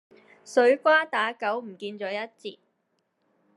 [0.43, 2.57] 水瓜打狗唔見咗一截